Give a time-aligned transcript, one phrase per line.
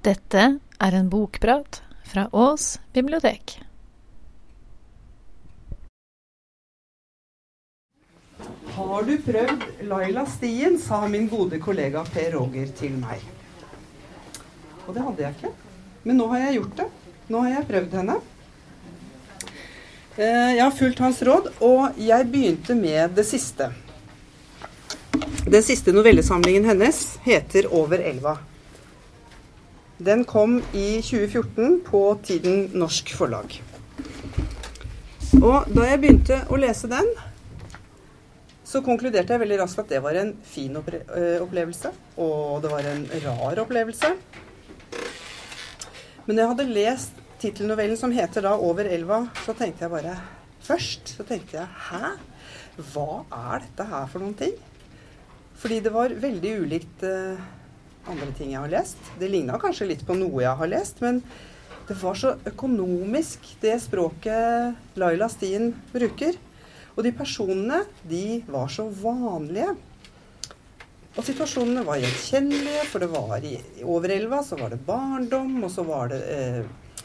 [0.00, 0.44] Dette
[0.80, 3.58] er en bokprat fra Ås bibliotek.
[8.72, 13.20] Har du prøvd Laila Stien, sa min gode kollega Per Roger til meg.
[14.86, 15.52] Og det hadde jeg ikke.
[16.08, 16.90] Men nå har jeg gjort det.
[17.28, 18.20] Nå har jeg prøvd henne.
[20.16, 23.68] Eh, Jeg har fulgt hans råd, og jeg begynte med det siste.
[25.44, 28.49] Den siste novellesamlingen hennes heter 'Over elva'.
[30.00, 33.58] Den kom i 2014 på Tiden Norsk Forlag.
[35.36, 37.10] Og da jeg begynte å lese den,
[38.64, 41.92] så konkluderte jeg veldig raskt at det var en fin øh, opplevelse.
[42.16, 44.14] Og det var en rar opplevelse.
[46.24, 50.16] Men jeg hadde lest tittelnovellen som heter da 'Over elva', så tenkte jeg bare
[50.64, 52.16] Først så tenkte jeg Hæ?
[52.92, 54.56] Hva er dette her for noen ting?
[55.60, 57.36] Fordi det var veldig ulikt øh,
[58.08, 59.00] andre ting jeg har lest.
[59.20, 61.20] Det ligna kanskje litt på noe jeg har lest, men
[61.88, 66.38] det var så økonomisk, det språket Laila Stien bruker.
[66.96, 69.72] Og de personene, de var så vanlige.
[71.16, 75.72] Og situasjonene var gjenkjennelige, for det var i, over elva så var det barndom, og
[75.74, 77.00] så var det eh,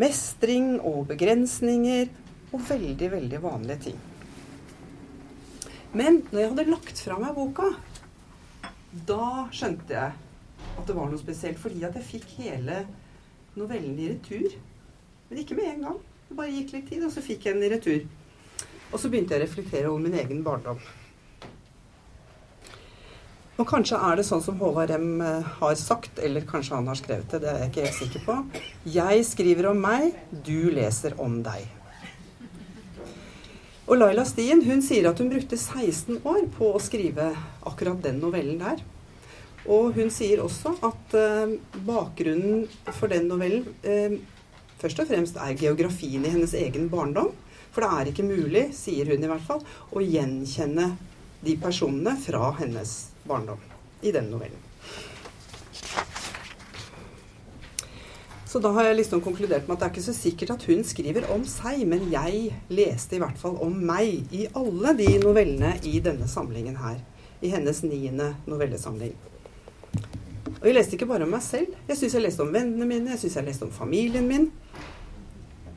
[0.00, 2.10] mestring og begrensninger,
[2.52, 4.00] og veldig, veldig vanlige ting.
[5.96, 7.70] Men når jeg hadde lagt fra meg boka,
[8.92, 10.12] da skjønte jeg
[10.78, 12.82] at det var noe spesielt, fordi at jeg fikk hele
[13.58, 14.56] novellen i retur.
[15.28, 16.00] Men ikke med en gang.
[16.28, 18.02] Det bare gikk litt tid, og så fikk jeg den i retur.
[18.92, 20.80] Og så begynte jeg å reflektere over min egen barndom.
[23.60, 26.98] Og kanskje er det sånn som Håvard Rem eh, har sagt, eller kanskje han har
[26.98, 28.36] skrevet det, det er jeg ikke helt sikker på.
[28.94, 31.68] Jeg skriver om meg, du leser om deg.
[33.92, 37.26] Og Laila Stien hun sier at hun brukte 16 år på å skrive
[37.68, 38.78] akkurat den novellen der.
[39.68, 41.52] Og hun sier også at eh,
[41.84, 44.16] bakgrunnen for den novellen eh,
[44.80, 47.34] først og fremst er geografien i hennes egen barndom.
[47.68, 49.60] For det er ikke mulig, sier hun i hvert fall,
[49.92, 50.88] å gjenkjenne
[51.44, 52.96] de personene fra hennes
[53.28, 53.60] barndom
[54.00, 54.71] i den novellen.
[58.52, 60.82] Så da har jeg liksom konkludert med at det er ikke så sikkert at hun
[60.84, 65.70] skriver om seg, men jeg leste i hvert fall om meg i alle de novellene
[65.88, 66.98] i denne samlingen her.
[67.40, 69.16] I hennes niende novellesamling.
[70.58, 71.72] Og jeg leste ikke bare om meg selv.
[71.88, 74.48] Jeg syns jeg leste om vennene mine, jeg syns jeg leste om familien min.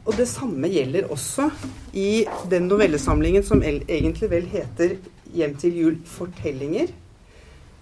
[0.03, 1.47] Og det samme gjelder også
[1.95, 4.97] i den novellesamlingen som egentlig vel heter
[5.31, 6.91] 'Hjem til jul fortellinger'.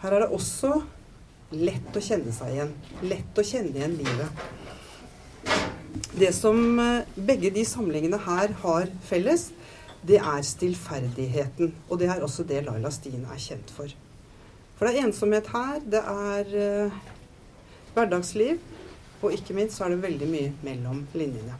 [0.01, 0.81] Her er det også
[1.51, 2.75] lett å kjenne seg igjen.
[3.01, 4.61] Lett å kjenne igjen livet.
[5.93, 9.51] Det som eh, begge de samlingene her har felles,
[10.03, 11.73] det er stillferdigheten.
[11.89, 13.91] Og det er også det Laila Stien er kjent for.
[14.75, 16.97] For det er ensomhet her, det er eh,
[17.93, 18.57] hverdagsliv,
[19.21, 21.59] og ikke minst så er det veldig mye mellom linjene.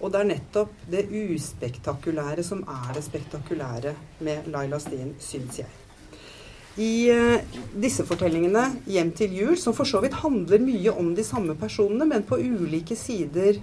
[0.00, 5.85] Og det er nettopp det uspektakulære som er det spektakulære med Laila Stien, syns jeg.
[6.76, 7.40] I eh,
[7.72, 12.04] disse fortellingene, 'Hjem til jul', som for så vidt handler mye om de samme personene,
[12.04, 13.62] men på ulike sider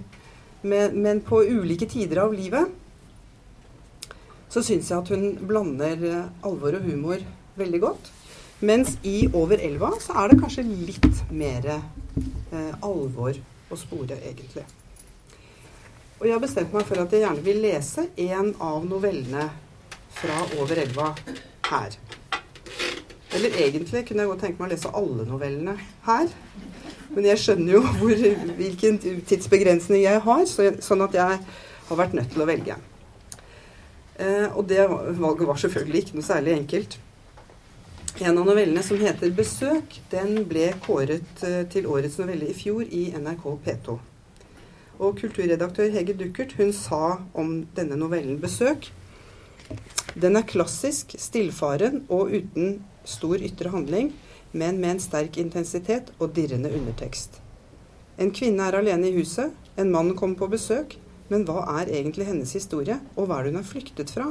[0.64, 2.70] men, men på ulike tider av livet,
[4.48, 7.22] så syns jeg at hun blander eh, alvor og humor
[7.58, 8.10] veldig godt.
[8.64, 13.36] Mens i 'Over elva' så er det kanskje litt mer eh, alvor
[13.70, 14.64] å spore, egentlig.
[16.18, 19.50] Og jeg har bestemt meg for at jeg gjerne vil lese en av novellene
[20.14, 21.10] fra Over elva
[21.68, 21.98] her.
[23.34, 26.32] Eller egentlig kunne jeg godt tenke meg å lese alle novellene her.
[27.14, 28.26] Men jeg skjønner jo hvor,
[28.58, 31.40] hvilken tidsbegrensning jeg har, så sånn at jeg
[31.88, 32.78] har vært nødt til å velge.
[34.14, 36.98] Eh, og det valget var selvfølgelig ikke noe særlig enkelt.
[38.22, 42.86] En av novellene som heter 'Besøk', den ble kåret eh, til årets novelle i fjor
[42.86, 43.96] i NRK P2.
[45.02, 48.92] Og kulturredaktør Hege Duckert hun sa om denne novellen 'Besøk'
[50.14, 54.12] Den er klassisk, stillfaren og uten stor ytre handling,
[54.52, 57.40] men med en sterk intensitet og dirrende undertekst.
[58.18, 60.96] En kvinne er alene i huset, en mann kommer på besøk,
[61.32, 64.28] men hva er egentlig hennes historie, og hva er det hun har flyktet fra?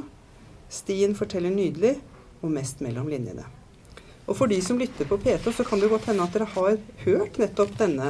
[0.72, 1.98] Stien forteller nydelig,
[2.44, 3.46] og mest mellom linjene.
[4.28, 6.78] Og for de som lytter på P2, så kan det godt hende at dere har
[7.04, 8.10] hørt nettopp denne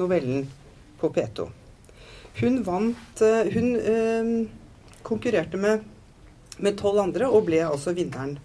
[0.00, 0.46] novellen
[1.00, 1.48] på P2.
[2.40, 4.48] Hun vant eh, Hun øh,
[5.02, 8.38] konkurrerte med tolv andre, og ble altså vinneren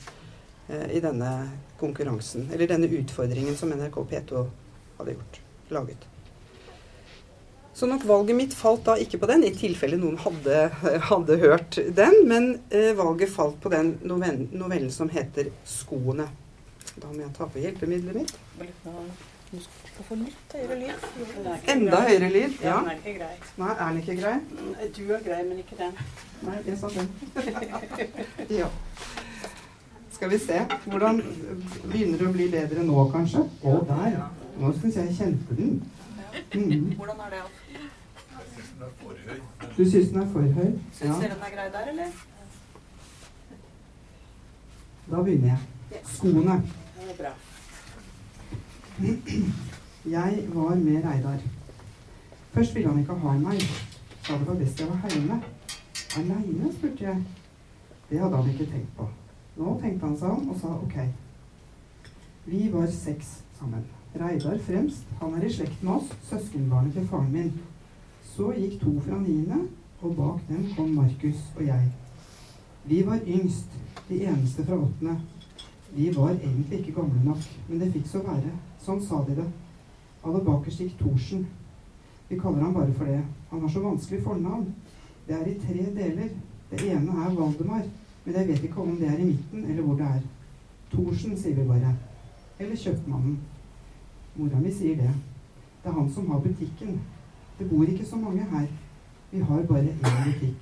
[0.67, 1.31] i denne
[1.79, 2.47] konkurransen.
[2.53, 4.45] Eller denne utfordringen som NRK P2
[4.97, 5.39] hadde gjort,
[5.69, 6.07] laget.
[7.75, 10.69] Sånn at valget mitt falt da ikke på den, i tilfelle noen hadde,
[11.11, 16.29] hadde hørt den, men eh, valget falt på den novellen, novellen som heter 'Skoene'.
[16.95, 18.31] Da må jeg ta på hjelpemiddelet mitt.
[20.07, 21.03] Få litt høyere lyd.
[21.71, 22.55] Enda høyere lyd?
[22.63, 22.79] Ja, Ja.
[22.79, 23.35] den er ikke grei.
[23.57, 24.89] Nei, er den ikke grei?
[24.95, 25.93] Du er grei, men ikke den.
[26.47, 27.11] Nei, jeg sa den.
[28.59, 28.67] ja.
[30.15, 30.59] Skal vi se.
[30.85, 31.17] Hvordan
[31.91, 33.41] begynner det å bli bedre nå, kanskje?
[33.67, 34.13] Å, der.
[34.61, 35.73] Nå syns jeg jeg kjente den.
[36.55, 36.93] Mm.
[36.95, 37.41] Hvordan er det?
[39.75, 40.69] Du syns den er for høy?
[40.95, 41.17] Syns Ja.
[41.19, 42.05] dere den er grei der, eller?
[45.09, 45.99] Da begynner jeg.
[46.13, 46.55] Skoene.
[47.01, 47.33] Det er bra.
[50.15, 51.39] Jeg var med Reidar.
[52.53, 53.61] Først ville han ikke ha meg.
[54.23, 55.41] Sa det var best jeg var hjemme.
[56.17, 57.23] Aleine, spurte jeg.
[58.09, 59.09] Det hadde han ikke tenkt på.
[59.55, 60.97] Nå tenkte han seg om og sa ok.
[62.45, 63.85] Vi var seks sammen.
[64.15, 65.07] Reidar fremst.
[65.21, 67.53] Han er i slekt med oss, søskenbarnet til faren min.
[68.35, 69.61] Så gikk to fra niende,
[70.01, 71.91] og bak dem kom Markus og jeg.
[72.85, 73.71] Vi var yngst,
[74.09, 75.17] de eneste fra åttende.
[75.95, 78.51] Vi var egentlig ikke gamle nok, men det fikk så være.
[78.83, 79.47] Sånn sa de det.
[80.25, 81.47] Aller bakerst gikk Thorsen.
[82.29, 83.21] Vi kaller han bare for det.
[83.49, 84.67] Han har så vanskelig fornavn.
[85.27, 86.33] Det er i tre deler.
[86.69, 87.85] Det ene er Valdemar,
[88.25, 90.21] men jeg vet ikke om det er i midten eller hvor det er.
[90.91, 91.95] Thorsen, sier vi bare.
[92.59, 93.39] Eller kjøpmannen.
[94.35, 95.11] Mora mi sier det.
[95.83, 96.99] Det er han som har butikken.
[97.59, 98.67] Det bor ikke så mange her.
[99.31, 100.61] Vi har bare én butikk.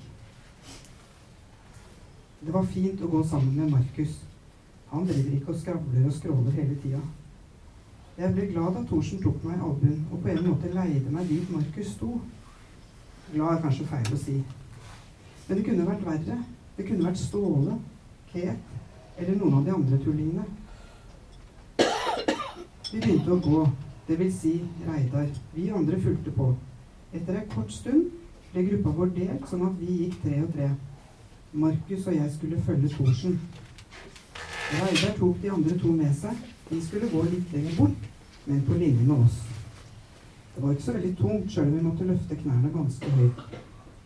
[2.45, 4.17] Det var fint å gå sammen med Markus.
[4.91, 6.99] Han driver ikke og skravler og skråler hele tida.
[8.17, 11.29] Jeg ble glad da Thorsen tok meg i albuen og på en måte leide meg
[11.31, 12.19] dit Markus sto.
[13.31, 14.35] Glad er kanskje feil å si.
[15.47, 16.37] Men det kunne vært verre.
[16.77, 17.77] Det kunne vært Ståle,
[18.31, 18.71] Ket
[19.17, 20.45] eller noen av de andre tullingene.
[22.93, 23.59] Vi begynte å gå,
[24.09, 24.53] vil si
[24.87, 25.29] Reidar.
[25.53, 26.49] Vi andre fulgte på.
[27.13, 28.09] Etter en kort stund
[28.53, 30.71] ble gruppa vår delt, sånn at vi gikk tre og tre.
[31.53, 33.37] Markus og jeg skulle følge Thorsen.
[34.73, 36.41] Reidar tok de andre to med seg.
[36.71, 38.09] De skulle gå litt lenger bort,
[38.47, 39.41] men på linje med oss.
[40.55, 43.43] Det var ikke så veldig tungt, sjøl om vi måtte løfte knærne ganske høyt.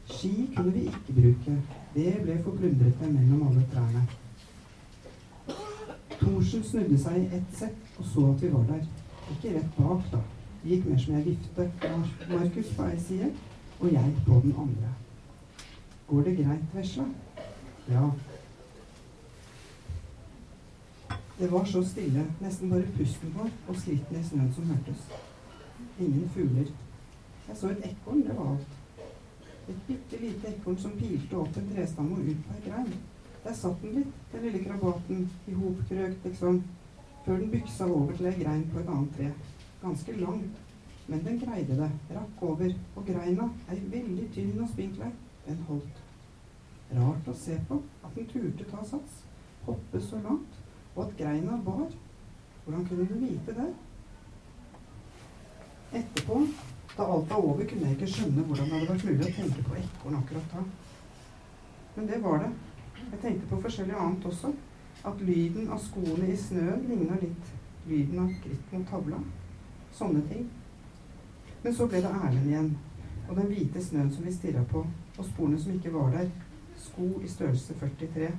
[0.07, 1.55] Ski kunne vi ikke bruke.
[1.97, 4.03] Det ble forplundret mellom alle trærne.
[6.19, 8.83] Thorsen snudde seg i ett sett og så at vi var der.
[9.33, 10.19] Ikke rett bak, da.
[10.61, 11.65] Det gikk mer som jeg vifte.
[11.81, 13.31] Mar- Markus på ei side
[13.79, 14.94] og jeg på den andre.
[16.07, 17.05] Går det greit, vesla?
[17.89, 18.05] Ja.
[21.39, 25.03] Det var så stille, nesten bare pusten vår og skrittene i snøen som hørtes.
[26.00, 26.69] Ingen fugler.
[27.47, 28.73] Jeg så et ekorn, det var alt.
[29.67, 32.93] Et bitte lite ekorn som pilte opp en trestamme og ut på ei grein.
[33.43, 36.61] Der satt den litt, den lille krabaten, i hopkrøkt, liksom,
[37.25, 39.29] før den byksa over til ei grein på et annet tre.
[39.81, 40.41] Ganske lang,
[41.07, 45.11] men den greide det, rakk over, og greina, ei veldig tynn og spinkel
[45.47, 46.03] den holdt.
[46.95, 49.21] Rart å se på, at den turte ta sats,
[49.67, 50.59] hoppe så langt,
[50.95, 51.91] og at greina bar.
[52.65, 53.67] Hvordan kunne du vite det?
[55.99, 56.41] Etterpå,
[56.97, 59.65] da alt var over, kunne jeg ikke skjønne hvordan det hadde vært mulig å tenke
[59.67, 60.63] på ekorn akkurat da.
[61.95, 62.49] Men det var det.
[62.97, 64.53] Jeg tenkte på forskjellig annet også.
[65.05, 67.51] At lyden av skoene i snøen ligna litt
[67.88, 69.21] lyden av kritt mot tavla.
[69.94, 70.47] Sånne ting.
[71.63, 72.71] Men så ble det Erlend igjen.
[73.27, 74.83] Og den hvite snøen som vi stirra på,
[75.17, 76.29] og sporene som ikke var der.
[76.77, 78.31] Sko i størrelse 43.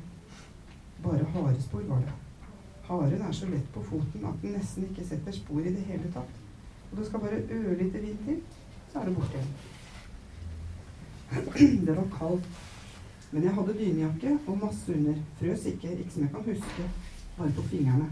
[1.04, 2.14] Bare harespor var det.
[2.88, 6.10] Haren er så lett på foten at den nesten ikke setter spor i det hele
[6.14, 6.47] tatt.
[6.90, 8.40] Og det skal bare ørlite vind til,
[8.92, 9.52] så er det borte igjen.
[11.86, 12.48] Det var kaldt.
[13.32, 15.14] Men jeg hadde dynejakke og masse under.
[15.38, 16.90] Frøs ikke, ikke som jeg kan huske,
[17.38, 18.08] bare på fingrene.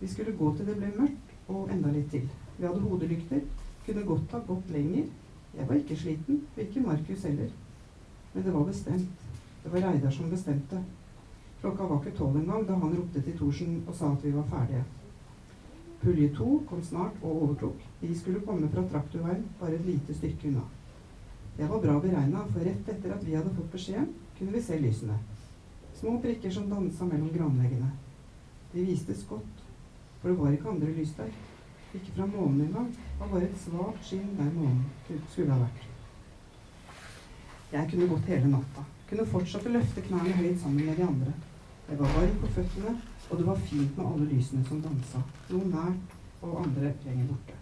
[0.00, 2.28] Vi skulle gå til det ble mørkt, og enda litt til.
[2.58, 3.40] Vi hadde hodelykter.
[3.86, 5.08] Kunne godt ha gått lenger.
[5.56, 7.50] Jeg var ikke sliten, og ikke Markus heller.
[8.34, 9.26] Men det var bestemt.
[9.64, 10.84] Det var Reidar som bestemte.
[11.60, 14.46] Klokka var ikke tolv engang da han ropte til Thorsen og sa at vi var
[14.52, 14.84] ferdige.
[16.00, 17.80] Pulje to kom snart og overtok.
[18.00, 20.62] De skulle komme fra traktorveien bare et lite stykke unna.
[21.56, 24.78] Det var bra beregna, for rett etter at vi hadde fått beskjeden, kunne vi se
[24.78, 25.16] lysene.
[25.98, 27.90] Små prikker som dansa mellom granveggene.
[28.72, 29.64] De vistes godt,
[30.20, 31.32] for det var ikke andre lys der.
[31.94, 32.92] Ikke fra månen engang.
[32.94, 34.84] Det var bare et svakt skinn der månen
[35.32, 35.86] skulle ha vært.
[37.72, 38.84] Jeg kunne gått hele natta.
[39.08, 41.32] Kunne fortsatt løfte knærne høyt sammen med de andre.
[41.88, 42.90] Jeg var varm på føttene,
[43.30, 45.22] og det var fint med alle lysene som dansa.
[45.48, 47.54] Noen nært og andre lenger borte.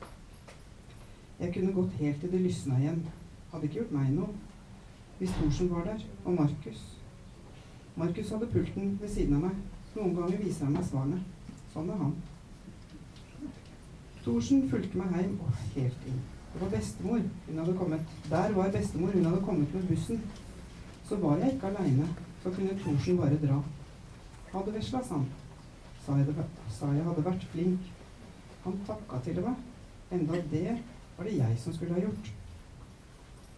[1.39, 3.05] Jeg kunne gått helt til det lysna igjen.
[3.53, 4.33] Hadde ikke gjort meg noe.
[5.19, 6.81] Hvis Thorsen var der, og Markus.
[7.97, 9.63] Markus hadde pulten ved siden av meg.
[9.95, 11.23] Noen ganger viser han meg svarene.
[11.77, 12.19] Sånn er han.
[14.25, 16.21] Thorsen fulgte meg hjem og helt inn.
[16.51, 17.23] Det var bestemor.
[17.47, 18.13] Hun hadde kommet.
[18.27, 19.15] Der var bestemor.
[19.15, 20.23] Hun hadde kommet med bussen.
[21.07, 22.11] Så var jeg ikke aleine.
[22.43, 23.63] Så kunne Thorsen bare dra.
[24.57, 25.27] Ha det vesla, sa han.
[26.01, 27.89] Sa jeg, sa jeg hadde vært flink.
[28.65, 29.67] Han takka til og med.
[30.17, 30.79] Enda det
[31.19, 32.31] var det jeg som skulle ha gjort.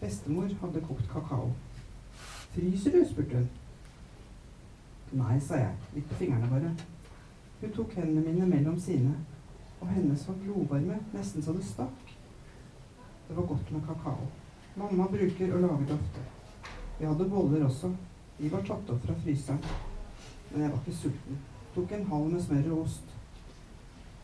[0.01, 1.53] Bestemor hadde kokt kakao.
[2.51, 2.99] Fryser du?
[3.07, 3.47] spurte hun.
[5.21, 5.79] Nei, sa jeg.
[5.95, 6.75] Litt på fingrene bare.
[7.61, 9.15] Hun tok hendene mine mellom sine,
[9.79, 12.15] og hennes var glovarme, nesten så det stakk.
[13.29, 14.27] Det var godt med kakao.
[14.75, 16.31] Mamma bruker å lage det ofte.
[16.99, 17.95] Vi hadde boller også.
[18.41, 19.87] De var tatt opp fra fryseren.
[20.51, 21.39] Men jeg var ikke sulten.
[21.75, 23.15] Tok en halv med smør og ost.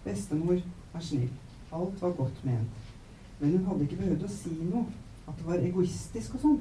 [0.06, 0.58] Bestemor
[0.94, 1.32] er snill.
[1.74, 2.82] Alt var godt ment.
[3.40, 4.86] Men hun hadde ikke behøvd å si noe.
[5.28, 6.60] At det var egoistisk og sånn.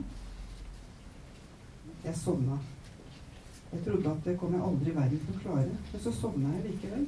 [2.04, 2.58] Jeg sovna.
[3.72, 6.52] Jeg trodde at det kom jeg aldri i verden til å klare, men så sovna
[6.54, 7.06] jeg likevel.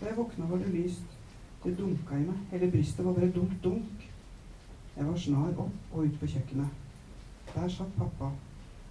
[0.00, 1.18] Da jeg våkna, var det lyst.
[1.64, 2.40] Det dunka i meg.
[2.50, 4.06] Hele brystet var bare dunk, dunk.
[4.96, 6.80] Jeg var snar opp og ut på kjøkkenet.
[7.54, 8.30] Der satt pappa.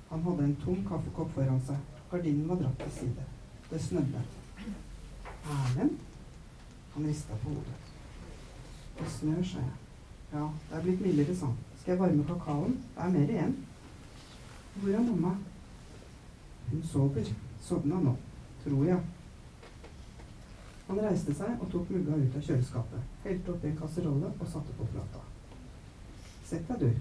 [0.09, 1.79] Han hadde en tom kaffekopp foran seg.
[2.13, 3.23] Gardinen var dratt til side.
[3.69, 4.21] Det snødde.
[5.49, 5.97] Erlend?
[6.93, 7.79] Han rista på hodet.
[8.99, 9.71] Det snør, sa jeg.
[10.33, 11.57] Ja, det er blitt mildere, han.
[11.79, 12.77] Skal jeg varme kakaoen?
[12.95, 13.57] Det er mer igjen.
[14.75, 15.33] Hvor er mamma?
[16.71, 17.33] Hun sover.
[17.61, 18.15] Sovna nå.
[18.63, 19.01] Tror jeg.
[20.87, 24.75] Han reiste seg og tok mugga ut av kjøleskapet, helte oppi en kasserolle og satte
[24.77, 25.21] på plata.
[26.45, 26.91] Sett deg, du.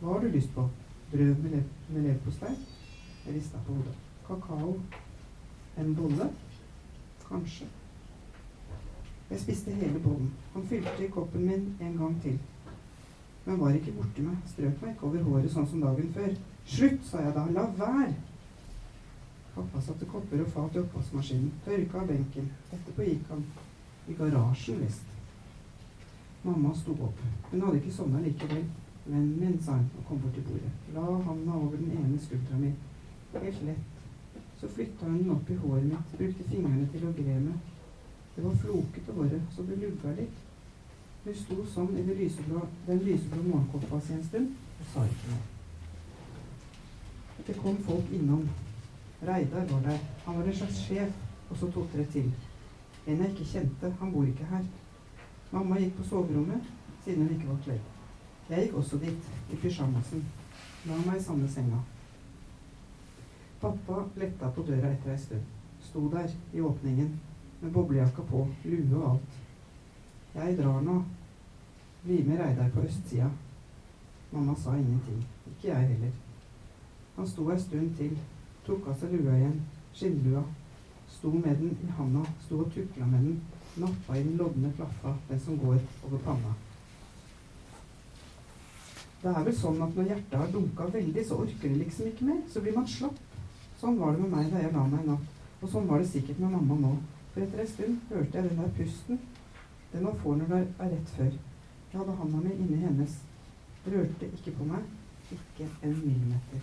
[0.00, 0.70] Hva har du lyst på?
[1.12, 2.56] Brød med, lev med leverpostei?
[3.26, 4.11] Jeg rista på hodet.
[4.26, 4.74] Kakao?
[5.76, 6.30] En bolle?
[7.28, 7.66] Kanskje.
[9.30, 10.32] Jeg spiste hele bollen.
[10.54, 12.38] Han fylte i koppen min en gang til.
[13.44, 16.34] Men var ikke borti meg, strøk meg ikke over håret sånn som dagen før.
[16.68, 17.46] Slutt, sa jeg da.
[17.56, 18.12] La være!
[19.54, 22.46] Pappa satte kopper og fat i oppvaskmaskinen, tørka av benken.
[22.72, 23.42] Etterpå gikk han
[24.08, 25.10] i garasjen visst.
[26.44, 27.18] Mamma sto opp.
[27.50, 28.64] Hun hadde ikke sovna likevel.
[29.04, 30.70] Vennen min, sa hun og kom bort til bordet.
[30.94, 32.72] La handa over den ene skuldra mi.
[33.32, 33.91] Helt lett.
[34.62, 37.70] Så flytta hun den opp i håret mitt, brukte fingrene til å gre med.
[38.36, 40.36] Det var flokete håret, så det lugga litt.
[41.24, 45.32] Hun sto sånn i det lyseblå, den lyseblå morgenkåpa si en stund og sa ikke
[45.32, 45.42] noe.
[47.46, 48.44] Det kom folk innom.
[49.26, 49.98] Reidar var der.
[50.24, 51.10] Han var en slags sjef,
[51.50, 52.30] og så to-tre til.
[53.06, 53.90] En jeg ikke kjente.
[53.98, 54.62] Han bor ikke her.
[55.50, 56.70] Mamma gikk på soverommet,
[57.04, 57.90] siden hun ikke var kledd.
[58.50, 60.22] Jeg gikk også dit, i pysjamasen.
[60.86, 61.82] La meg i samme senga.
[63.62, 65.42] Pappa letta på døra etter ei stund.
[65.86, 67.12] Sto der, i åpningen,
[67.60, 69.36] med boblejakka på, lue og alt.
[70.34, 70.96] Jeg drar nå.
[72.02, 73.30] Bli med Reidar på østsida.
[74.32, 75.22] Mamma sa ingenting.
[75.46, 76.10] Ikke jeg heller.
[77.16, 78.18] Han sto ei stund til,
[78.66, 79.58] tok av seg lua igjen,
[79.94, 80.42] skinnlua.
[81.14, 83.40] Sto med den i handa, sto og tukla med den,
[83.78, 85.78] nappa i den lodne plaffa, den som går
[86.08, 86.58] over panna.
[89.22, 92.26] Det er vel sånn at når hjertet har dunka veldig, så orker det liksom ikke
[92.26, 92.42] mer.
[92.50, 93.28] Så blir man slapp.
[93.82, 95.30] Sånn var det med meg da jeg la meg i natt.
[95.58, 96.90] Og sånn var det sikkert med mamma nå.
[97.32, 99.18] For etter en stund hørte jeg den der pusten.
[99.90, 101.32] Den man får når det er rett før.
[101.32, 103.16] Jeg hadde handa mi inni hennes.
[103.82, 104.86] Rørte ikke på meg.
[105.34, 106.62] Ikke en millimeter.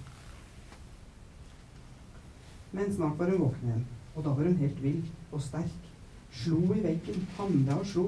[2.71, 3.85] Men snart var hun våken igjen.
[4.15, 5.91] Og da var hun helt vill og sterk.
[6.31, 7.27] Slo i veggen.
[7.35, 8.05] Handla og slo.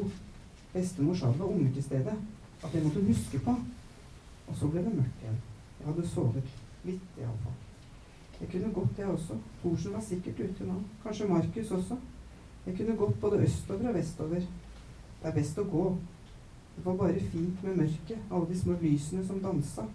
[0.71, 2.15] Bestemor sa det var unger til stede.
[2.63, 3.59] At det måtte hun huske på.
[4.47, 5.41] Og så ble det mørkt igjen.
[5.81, 7.10] Jeg hadde sovet litt.
[8.41, 9.38] Jeg kunne gått, jeg også.
[9.62, 10.79] Thorsen var sikkert ute nå.
[11.03, 11.98] Kanskje Markus også.
[12.65, 14.48] Jeg kunne gått både østover og vestover.
[15.21, 15.86] Det er best å gå.
[16.75, 19.86] Det var bare fint med mørket, alle de små lysene som dansa.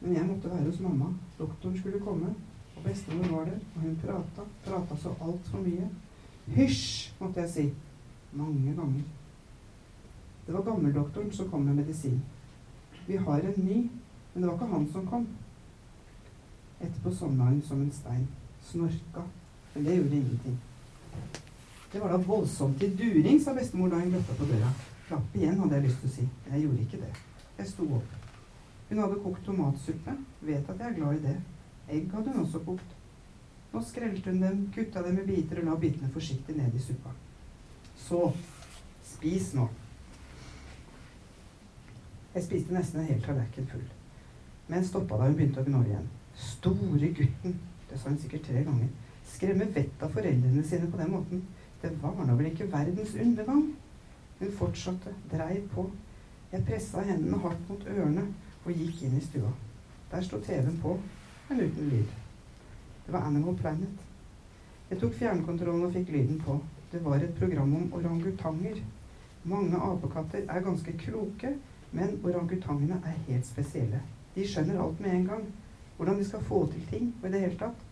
[0.00, 1.10] Men jeg måtte være hos mamma.
[1.38, 2.34] Doktoren skulle komme,
[2.76, 3.58] og bestemor var der.
[3.74, 5.88] Og hun prata, prata så altfor mye.
[6.54, 7.66] Hysj, måtte jeg si.
[8.32, 9.02] Mange ganger.
[10.46, 12.22] Det var gammeldoktoren som kom med medisin.
[13.06, 13.78] Vi har en ny,
[14.34, 15.26] men det var ikke han som kom.
[16.82, 18.26] Etterpå sovna hun som en stein.
[18.62, 19.24] Snorka.
[19.74, 20.58] Men det gjorde ingenting.
[21.92, 24.70] Det var da voldsomt til during, sa bestemor da hun løfta på døra.
[25.06, 26.26] Klapp igjen, hadde jeg lyst til å si.
[26.50, 27.12] Jeg gjorde ikke det.
[27.58, 28.14] Jeg sto opp.
[28.88, 30.16] Hun hadde kokt tomatsuppe.
[30.40, 31.36] Vet at jeg er glad i det.
[31.88, 32.96] Egg hadde hun også kokt.
[33.72, 37.12] Nå skrelte hun dem, kutta dem i biter og la bitene forsiktig ned i suppa.
[37.96, 38.32] Så
[39.14, 39.68] spis nå.
[42.34, 43.84] Jeg spiste nesten en hel tallerken full.
[44.68, 46.10] Men stoppa da hun begynte å gnåle igjen.
[46.36, 47.58] Store gutten,
[47.90, 48.88] det sa hun sikkert tre ganger,
[49.28, 51.42] skremme vettet av foreldrene sine på den måten.
[51.82, 53.64] Det var nå vel ikke verdens undergang?
[54.38, 55.88] Hun fortsatte, dreiv på.
[56.52, 58.26] Jeg pressa hendene hardt mot ørene
[58.64, 59.50] og gikk inn i stua.
[60.12, 60.96] Der sto TV-en på,
[61.48, 62.16] men uten lyd.
[63.06, 64.02] Det var Animal Planet.
[64.90, 66.58] Jeg tok fjernkontrollen og fikk lyden på.
[66.92, 68.82] Det var et program om orangutanger.
[69.44, 71.54] Mange apekatter er ganske kloke,
[71.92, 74.02] men orangutangene er helt spesielle.
[74.34, 75.46] De skjønner alt med en gang.
[76.02, 77.82] Hvordan de skal få til ting og i det hele tatt.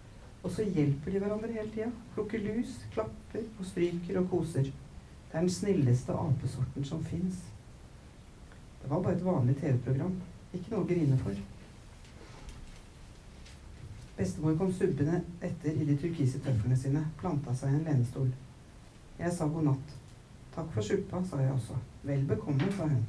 [0.42, 1.90] Og så hjelper de hverandre hele tida.
[2.14, 4.62] Plukker lus, klapper og stryker og koser.
[4.62, 7.36] Det er den snilleste apesorten som fins.
[8.82, 10.16] Det var bare et vanlig TV-program.
[10.52, 11.38] Ikke noe å grine for.
[14.16, 18.32] Bestemor kom subbende etter i de turkise tøflene sine, planta seg i en lenestol.
[19.20, 19.94] Jeg sa god natt.
[20.56, 21.78] Takk for suppa, sa jeg også.
[22.10, 23.06] Vel bekomme, sa hun.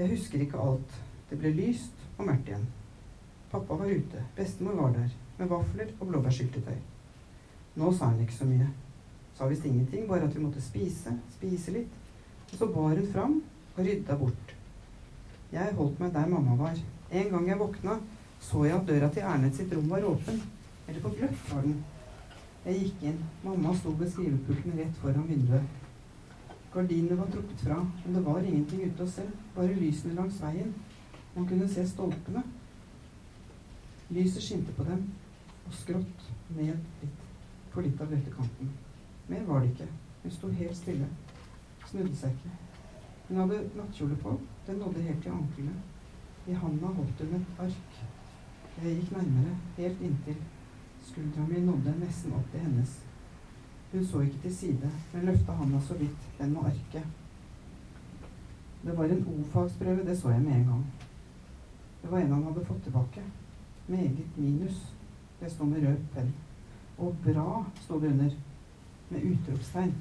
[0.00, 0.96] Jeg husker ikke alt.
[1.30, 2.66] Det ble lyst og mørkt igjen.
[3.50, 6.76] Pappa var ute, bestemor var der, med vafler og blåbærsyltetøy.
[7.76, 8.66] Nå sa hun ikke så mye.
[9.36, 11.96] Sa visst ingenting, bare at vi måtte spise, spise litt.
[12.52, 13.34] Og så bar hun fram
[13.76, 14.54] og rydda bort.
[15.52, 16.78] Jeg holdt meg der mamma var.
[17.12, 17.98] En gang jeg våkna,
[18.40, 20.40] så jeg at døra til Ernest sitt rom var åpen.
[20.88, 21.76] Eller på gløtt var den.
[22.66, 23.18] Jeg gikk inn.
[23.44, 25.74] Mamma sto ved skrivepulten rett foran vinduet.
[26.72, 29.24] Gardinene var trukket fra, men det var ingenting ute å se.
[29.54, 30.74] Bare lysene langs veien.
[31.36, 32.42] Man kunne se stolpene.
[34.08, 35.02] Lyset skinte på dem,
[35.66, 37.24] og skrått ned litt
[37.72, 38.70] på litt av brøytekanten.
[39.28, 39.88] Mer var det ikke.
[40.22, 41.08] Hun sto helt stille.
[41.86, 42.52] Snudde seg ikke.
[43.28, 44.36] Hun hadde nattkjole på.
[44.66, 45.74] Den nådde helt til anklene.
[46.46, 47.98] I handa holdt hun et ark.
[48.78, 50.38] Jeg gikk nærmere, helt inntil.
[51.06, 52.96] Skuldra mi nådde nesten opp til hennes.
[53.92, 57.04] Hun så ikke til side, men løfta handa så vidt, den med arket.
[58.86, 60.86] Det var en O-fagsprøve, det så jeg med en gang.
[62.06, 63.22] Det var en han hadde fått tilbake.
[63.86, 64.92] Meget minus.
[65.40, 66.34] Det sto med rød penn.
[66.98, 68.30] Og bra, sto det under.
[69.08, 69.94] Med utropstegn.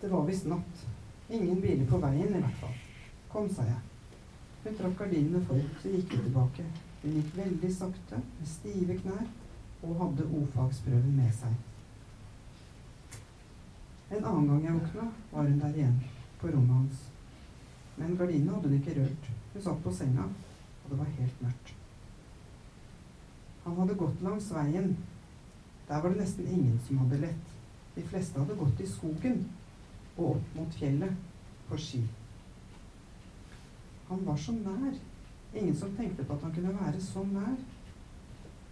[0.00, 0.86] Det var visst natt.
[1.28, 2.80] Ingen biler på veien, i hvert fall.
[3.28, 3.84] Kom, sa jeg.
[4.64, 6.68] Hun trakk gardinene for, så gikk hun tilbake.
[7.02, 9.26] Hun gikk veldig sakte, med stive knær,
[9.82, 11.60] og hadde O-fagsprøven med seg.
[14.16, 16.06] En annen gang jeg våkna, var hun der igjen,
[16.40, 17.10] på rommet hans.
[17.96, 19.30] Men gardinene hadde hun ikke rørt.
[19.52, 20.26] Hun satt på senga,
[20.84, 21.74] og det var helt mørkt.
[23.64, 24.96] Han hadde gått langs veien.
[25.88, 27.54] Der var det nesten ingen som hadde lett.
[27.94, 29.44] De fleste hadde gått i skogen
[30.16, 31.14] og opp mot fjellet
[31.68, 32.02] på ski.
[34.08, 34.98] Han var så nær.
[35.54, 37.56] Ingen som tenkte på at han kunne være så nær.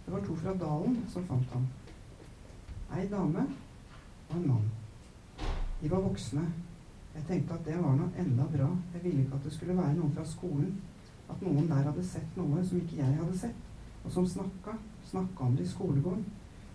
[0.05, 1.67] Det var to fra dalen som fant ham.
[2.93, 3.47] Ei dame
[4.29, 4.69] og en mann.
[5.81, 6.43] De var voksne.
[7.13, 8.69] Jeg tenkte at det var noe enda bra.
[8.93, 10.71] Jeg ville ikke at det skulle være noen fra skolen.
[11.29, 13.67] At noen der hadde sett noe som ikke jeg hadde sett,
[14.03, 14.73] og som snakka.
[15.11, 16.25] Snakka om det i skolegården.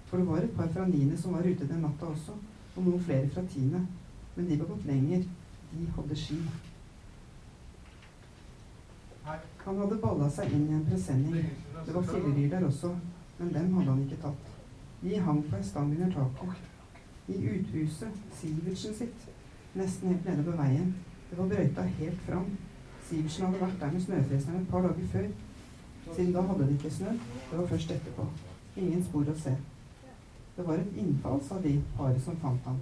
[0.07, 2.33] For det var et par fra niende som var ute den natta også,
[2.77, 3.83] og noen flere fra tiende.
[4.37, 5.25] Men de var gått lenger.
[5.73, 6.39] De hadde ski.
[9.65, 11.51] Han hadde balla seg inn i en presenning.
[11.85, 12.95] Det var filledyr der også,
[13.39, 14.55] men dem hadde han ikke tatt.
[15.03, 16.63] De hang på ei stang under taket.
[17.29, 19.27] I uthuset, Sivertsen sitt,
[19.75, 20.95] nesten helt nede ved veien.
[21.31, 22.47] Det var brøyta helt fram.
[23.09, 25.27] Sivertsen hadde vært der med snøfreseren et par dager før.
[26.15, 27.11] Siden da hadde det ikke snø.
[27.51, 28.27] Det var først etterpå.
[28.77, 29.55] Ingen spor å se.
[30.57, 32.81] Det var et innfall, sa de paret som fant ham.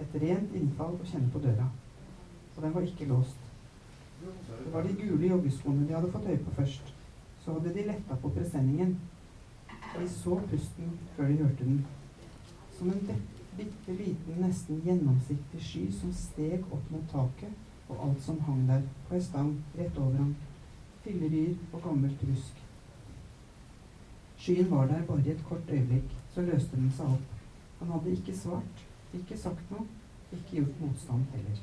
[0.00, 1.68] Et rent innfall å kjenne på døra.
[2.56, 3.40] Og den var ikke låst.
[4.24, 6.94] Det var de gule joggeskoene de hadde fått øye på først.
[7.44, 8.96] Så hadde de letta på presenningen.
[9.94, 11.86] De så pusten før de hørte den.
[12.78, 13.06] Som en
[13.56, 17.52] bitte liten, nesten gjennomsiktig sky som steg opp mot taket,
[17.88, 20.34] og alt som hang der, på ei stang rett over ham.
[21.04, 22.60] fillerier og gammelt rusk.
[24.40, 27.34] Skyen var der bare i et kort øyeblikk, så løste den seg opp.
[27.80, 28.80] Han hadde ikke svart,
[29.14, 29.84] ikke sagt noe,
[30.32, 31.60] ikke gjort motstand heller.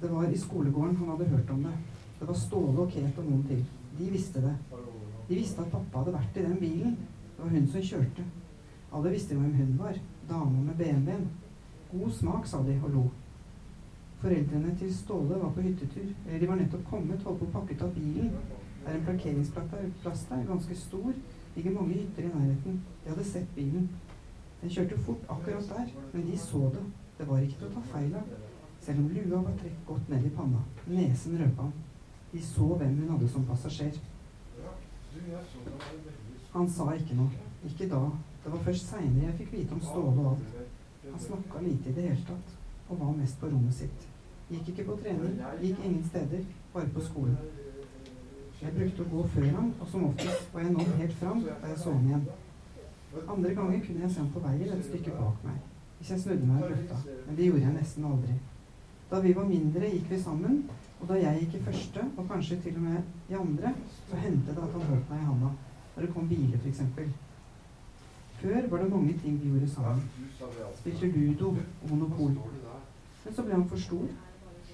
[0.00, 1.74] Det var i skolegården han hadde hørt om det.
[2.20, 3.64] Det var Ståle og Kate og noen til.
[3.98, 4.54] De visste det.
[5.28, 6.96] De visste at pappa hadde vært i den bilen.
[7.36, 8.24] Det var hun som kjørte.
[8.94, 9.98] Alle visste hvem hun var.
[10.28, 11.28] Dama med BMW-en.
[11.92, 13.04] God smak, sa de og lo.
[14.22, 16.06] Foreldrene til Ståle var på hyttetur.
[16.26, 18.30] Eller de var nettopp kommet, holdt på å pakke av bilen.
[18.84, 21.12] Det er en parkeringsplass der, ganske stor.
[21.56, 22.80] Ligger mange hytter i nærheten.
[23.04, 23.90] De hadde sett bilen.
[24.62, 26.84] Den kjørte fort akkurat der, men de så det.
[27.18, 28.32] Det var ikke til å ta feil av.
[28.80, 30.62] Selv om lua var trukket godt ned i panna.
[30.86, 31.72] Nesen røpa han.
[32.32, 34.00] De så hvem hun hadde som passasjer.
[36.54, 37.44] Han sa ikke noe.
[37.66, 38.00] Ikke da.
[38.44, 40.56] Det var først seinere jeg fikk vite om Ståle og alt.
[41.10, 42.54] Han snakka lite i det hele tatt,
[42.88, 44.06] og var mest på rommet sitt.
[44.50, 47.36] Gikk ikke på trening, gikk ingen steder, bare på skolen.
[48.60, 51.56] Jeg brukte å gå før ham, og som oftest var jeg nådd helt fram da
[51.72, 52.24] jeg så ham igjen.
[53.28, 55.58] Andre ganger kunne jeg se ham på veien et stykke bak meg,
[55.98, 58.38] hvis jeg snudde meg og løfta, men det gjorde jeg nesten aldri.
[59.10, 60.62] Da vi var mindre, gikk vi sammen,
[61.00, 63.74] og da jeg gikk i første, og kanskje til og med i andre,
[64.08, 65.52] så hendte det at han holdt meg i handa.
[65.94, 66.80] Når det kom biler, f.eks.
[68.40, 70.10] Før var det mange ting vi gjorde sammen.
[70.78, 71.48] Spilte ludo
[71.82, 72.38] og monopol.
[73.24, 74.08] Men så ble han for stor.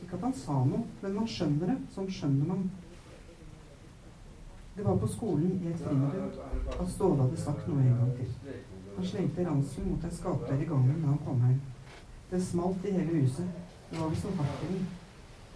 [0.03, 1.77] Ikke at han sa noe, men man skjønner det.
[1.95, 2.71] Sånn skjønner man.
[4.77, 6.39] Det var på skolen i et friminutt
[6.81, 8.59] at Ståle hadde sagt noe en gang til.
[8.97, 11.61] Han slengte ranselen mot en skapdør i gangen da han kom hjem.
[12.31, 13.51] Det smalt i hele huset.
[13.91, 14.87] Det var visst noe hardt i den.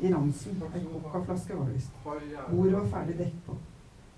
[0.00, 0.62] I ranselen.
[0.74, 2.02] Ei coca-flaske var det visst.
[2.04, 3.56] Bordet var ferdig dekket på.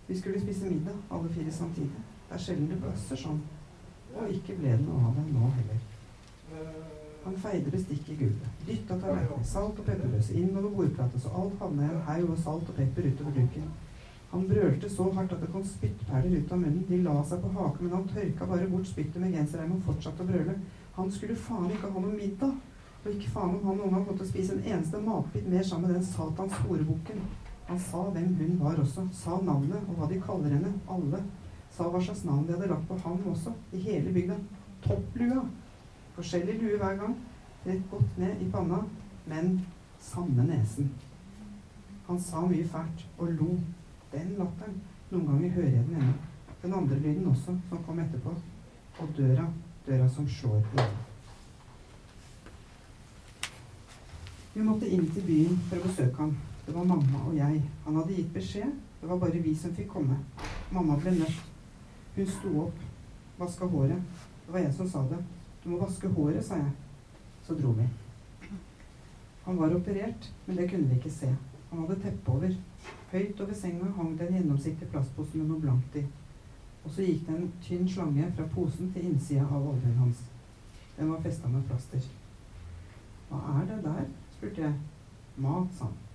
[0.07, 2.05] Vi skulle spise middag, alle fire samtidig.
[2.29, 3.41] Det er sjelden det blåser sånn.
[4.17, 5.81] Og ikke ble det noe av det nå heller.
[7.25, 11.83] Han feide bestikket i gulvet, dytta tallerkener, salt og pepperløse innover bordplata så alt havna
[11.83, 13.67] i en haug av salt og pepper utover duken.
[14.31, 16.85] Han brølte så hardt at det kom spyttperler ut av munnen.
[16.89, 20.23] De la seg på haken, men han tørka bare bort spyttet med genserreimen og fortsatte
[20.23, 20.55] å brøle.
[20.97, 22.55] Han skulle faen ikke ha noe middag.
[23.05, 25.67] Og ikke faen om han noen gang kom til å spise en eneste matbit mer
[25.67, 27.27] sammen med den satans horebukken.
[27.67, 29.09] Han sa hvem hun var også.
[29.13, 30.73] Sa navnet og hva de kaller henne.
[30.91, 31.23] Alle.
[31.75, 33.55] Sa hva slags navn de hadde lagt på ham også.
[33.73, 34.37] I hele bygda.
[34.85, 35.43] Topplua.
[36.15, 37.17] Forskjellig lue hver gang.
[37.67, 38.85] Rett godt ned i panna.
[39.27, 39.59] Men
[40.01, 40.93] samme nesen.
[42.07, 43.51] Han sa mye fælt og lo.
[44.13, 44.81] Den latteren.
[45.11, 46.15] Noen ganger hører jeg den ennå.
[46.63, 48.35] Den andre lyden også, som kom etterpå.
[48.99, 49.51] Og døra.
[49.87, 50.97] Døra som slår igjen.
[54.55, 56.37] Vi måtte inn til byen for å besøke ham.
[56.67, 57.63] Det var mamma og jeg.
[57.85, 58.73] Han hadde gitt beskjed.
[59.01, 60.19] Det var bare vi som fikk komme.
[60.73, 61.43] Mamma ble nødt.
[62.17, 62.81] Hun sto opp,
[63.39, 64.03] vaska håret.
[64.47, 65.19] Det var jeg som sa det.
[65.65, 66.73] Du må vaske håret, sa jeg.
[67.47, 67.87] Så dro vi.
[69.45, 71.31] Han var operert, men det kunne vi ikke se.
[71.71, 72.55] Han hadde teppe over.
[73.13, 76.03] Høyt over senga hang det en gjennomsiktig plastpose med noe blankt i.
[76.85, 80.25] Og så gikk det en tynn slange fra posen til innsida av oljen hans.
[80.97, 82.03] Den var festa med plaster.
[83.29, 84.11] Hva er det der?
[84.35, 84.75] spurte jeg.
[85.37, 86.06] Mat, sa han.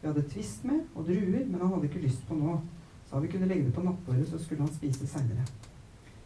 [0.00, 2.58] Vi hadde twist med og druer, men han hadde ikke lyst på nå.
[3.08, 5.46] Sa vi kunne legge det på nattbordet, så skulle han spise seinere.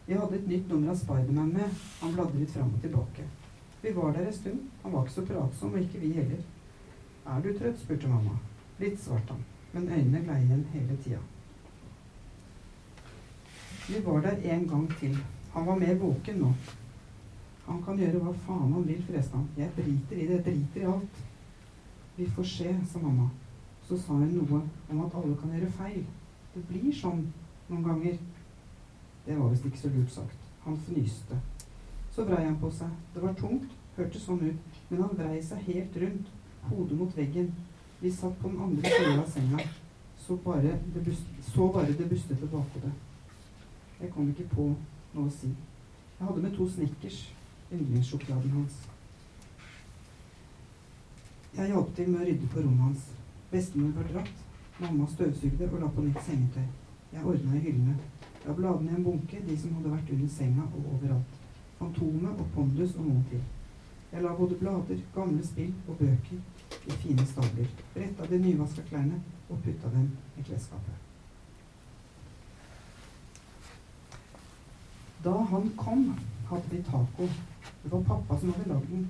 [0.05, 1.83] Vi hadde et nytt nummer av Spiderman med.
[2.01, 3.25] Han bladret fram og tilbake.
[3.81, 4.59] Vi var der en stund.
[4.83, 6.41] Han var ikke så pratsom, og ikke vi heller.
[7.25, 7.79] Er du trøtt?
[7.79, 8.37] spurte mamma.
[8.79, 11.19] Litt, svarte han, men øynene glei igjen hele tida.
[13.87, 15.17] Vi var der en gang til.
[15.53, 16.51] Han var mer våken nå.
[17.65, 19.47] Han kan gjøre hva faen han vil, forresten.
[19.57, 20.35] Jeg driter i det.
[20.35, 21.23] Jeg driter i alt.
[22.17, 23.29] Vi får se, sa mamma.
[23.87, 26.05] Så sa hun noe om at alle kan gjøre feil.
[26.53, 27.25] Det blir sånn
[27.69, 28.17] noen ganger.
[29.25, 30.49] Det var visst ikke så lurt sagt.
[30.63, 31.39] Han fnyste.
[32.15, 32.91] Så vrei han på seg.
[33.13, 36.27] Det var tungt, hørtes sånn ut, men han vrei seg helt rundt,
[36.69, 37.49] hodet mot veggen.
[38.01, 39.65] Vi satt på den andre siden av senga.
[40.23, 42.93] Så bare det, bust, så bare det bustete bakhodet.
[43.99, 44.69] Jeg kom ikke på
[45.15, 45.49] noe å si.
[46.19, 47.17] Jeg hadde med to Snickers,
[47.71, 48.77] yndlingssjokoladen hans.
[51.57, 53.09] Jeg hjalp til med å rydde på rommet hans.
[53.53, 54.37] Bestemor var dratt.
[54.77, 56.65] Mamma støvsugde og la på nytt sengetøy.
[57.13, 57.97] Jeg ordna i hyllene.
[58.45, 61.35] La bladene i en bunke, de som hadde vært under senga og overalt.
[61.77, 63.43] Fantomet og Pondus og noen til.
[64.11, 66.39] Jeg la både blader, gamle spill og bøker
[66.87, 67.69] i fine stabler.
[67.93, 70.97] Bretta de nyvaska klærne og putta dem i klesskapet.
[75.23, 76.07] Da han kom,
[76.49, 77.29] hadde vi taco.
[77.83, 79.05] Det var pappa som hadde lagd den.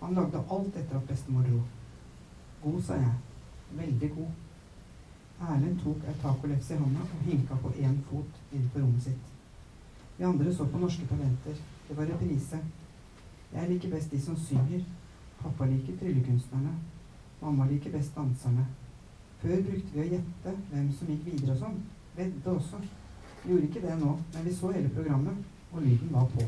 [0.00, 1.60] Han lagde alt etter at bestemor dro.
[2.62, 3.18] God, sa jeg.
[3.78, 4.30] Veldig god.
[5.40, 9.30] Erlend tok ei tacolefse i hånda og hinka på én fot inn på rommet sitt.
[10.18, 11.56] Vi andre så på Norske Talenter.
[11.88, 12.58] Det var reprise.
[13.52, 14.82] Jeg liker best de som synger.
[15.40, 16.74] Pappa liker tryllekunstnerne.
[17.40, 18.66] Mamma liker best danserne.
[19.40, 21.80] Før brukte vi å gjette hvem som gikk videre og sånn.
[22.18, 22.82] Vedde også.
[23.44, 25.40] Vi gjorde ikke det nå, men vi så hele programmet,
[25.72, 26.44] og lyden var på.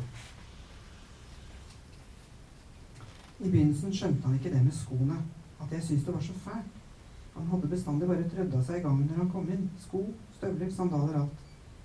[3.40, 5.16] I begynnelsen skjønte han ikke det med skoene,
[5.62, 6.81] at jeg syntes det var så fælt.
[7.34, 9.70] Han hadde bestandig bare trødda seg i gangen når han kom inn.
[9.80, 10.04] Sko,
[10.36, 11.42] støvler, sandaler, alt.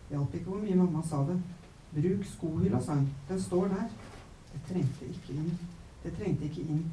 [0.10, 1.40] Hjalp ikke hvor mye mamma sa det.
[1.96, 3.10] Bruk skohylla, sa hun.
[3.30, 3.90] Den står der.
[4.54, 5.52] Det trengte ikke inn.
[6.04, 6.86] Det trengte ikke inn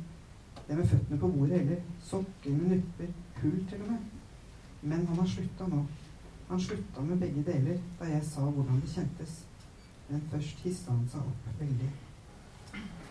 [0.69, 1.81] det med føttene på bordet heller.
[2.03, 3.11] Sokker med nupper.
[3.43, 3.99] Hull til og med.
[4.83, 5.83] Men han har slutta nå.
[6.49, 9.37] Han slutta med begge deler da jeg sa hvordan det kjentes.
[10.09, 11.91] Men først hissa han seg opp veldig.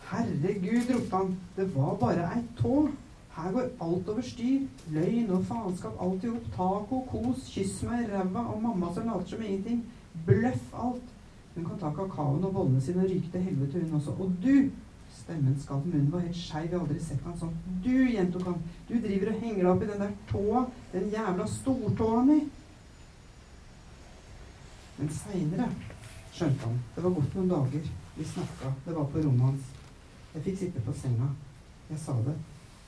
[0.09, 1.37] Herregud, ropte han.
[1.55, 2.87] Det var bare ei tå.
[3.35, 4.67] Her går alt over styr.
[4.93, 6.45] Løgn og faenskap, alt i hop.
[6.55, 9.83] Taco, kos, kyss meg ræva, og mamma som later som ingenting.
[10.25, 11.09] Bløff alt.
[11.55, 14.11] Hun kan ta kakaoen og bollene sine og ryke til helvete, hun også.
[14.19, 14.69] Og du!
[15.13, 16.69] Stemmen skalv, munnen var helt skeiv.
[16.69, 17.53] Jeg har aldri sett han sånn.
[17.85, 18.61] Du, gjentok han.
[18.89, 20.63] Du driver og henger deg opp i den der tåa.
[20.93, 22.39] Den jævla stortåa mi.
[24.97, 25.69] Men seinere
[26.33, 26.81] skjønte han.
[26.95, 27.93] Det var gått noen dager.
[28.17, 28.73] Vi snakka.
[28.85, 29.69] Det var på rommet hans.
[30.33, 31.29] Jeg fikk sitte på senga.
[31.91, 32.35] Jeg sa det.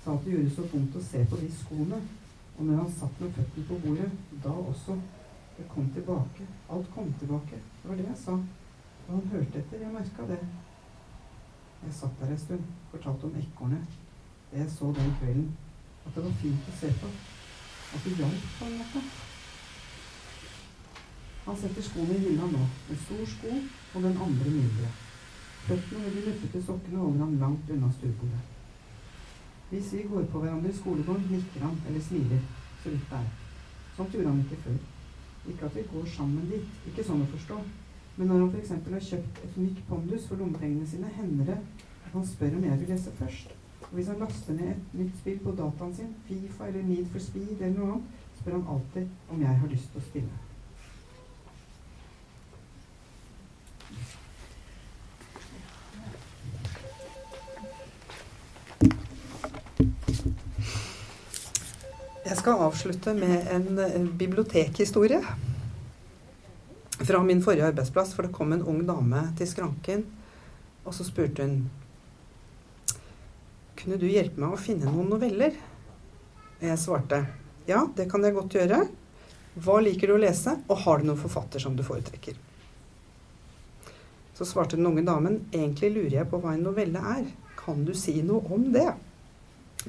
[0.05, 1.97] Sa at det gjorde så vondt å se på de skoene.
[2.55, 4.11] Og når han satt med føttene på bordet,
[4.43, 4.99] da også.
[5.57, 6.45] Det kom tilbake.
[6.69, 7.57] Alt kom tilbake.
[7.81, 8.35] Det var det jeg sa.
[9.07, 9.81] Og han hørte etter.
[9.81, 10.37] Jeg merka det.
[11.85, 13.97] Jeg satt der en stund, fortalte om ekornet.
[14.51, 15.51] Det jeg så den kvelden.
[16.05, 17.13] At det var fint å se på.
[17.95, 19.05] At det hjalp på en måte.
[21.47, 22.67] Han setter skoene i hylla nå.
[22.93, 24.91] En stor sko og den andre mindre.
[25.65, 28.54] Føttene med de nuppete sokkene holder han langt unna stuebordet.
[29.69, 32.43] Hvis vi går på hverandre i skolegården, nikker han eller smiler.
[32.83, 33.31] Så vidt det er.
[33.97, 34.77] Sånt gjorde han ikke før.
[35.49, 37.59] Ikke at vi går sammen dit, ikke sånn å forstå.
[38.17, 38.73] Men når han f.eks.
[38.93, 41.57] har kjøpt et unikt pondus for lommepengene sine, hender det
[42.05, 43.55] at han spør om jeg vil lese først.
[43.85, 47.23] Og hvis han laster ned et nytt spill på dataen sin, Fifa eller Need for
[47.23, 50.44] Speed eller noe annet, spør han alltid om jeg har lyst til å spille.
[62.45, 65.21] Skal avslutte med en, bibliotekhistorie
[66.99, 68.11] fra min forrige arbeidsplass.
[68.13, 70.03] For det kom en ung dame til skranken,
[70.85, 71.55] og så spurte hun
[73.79, 75.57] Kunne du hjelpe meg å finne noen noveller?
[76.61, 77.23] Jeg svarte
[77.65, 78.79] ja, det kan jeg godt gjøre.
[79.65, 82.37] Hva liker du å lese, og har du noen forfatter som du foretrekker?
[84.37, 87.25] Så svarte den unge damen egentlig lurer jeg på hva en novelle er.
[87.57, 88.91] Kan du si noe om det?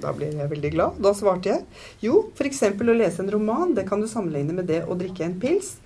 [0.01, 1.01] Da ble jeg veldig glad.
[1.01, 1.65] Da svarte jeg
[2.05, 2.63] jo, f.eks.
[2.69, 5.77] å lese en roman, det kan du sammenligne med det å drikke en pils.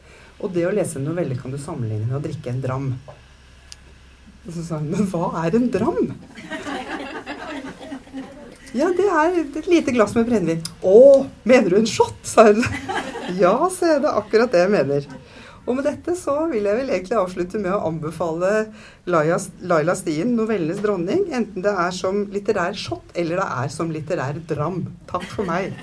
[0.41, 2.89] Og det å lese en novelle kan du sammenligne med å drikke en dram.
[4.47, 6.15] Og så sa hun, men hva er en dram?
[8.71, 10.63] Ja, det er et lite glass med brennevin.
[10.87, 12.17] Å, mener du en shot?
[12.27, 12.63] sa hun.
[13.39, 15.07] Ja, så er Det akkurat det jeg mener.
[15.69, 18.53] Og med dette så vil jeg vel egentlig avslutte med å anbefale
[19.07, 24.41] Laila, Stien, 'Novellenes dronning', enten det er som litterær shot eller det er som litterær
[24.49, 24.87] dram.
[25.11, 25.77] Takk for meg.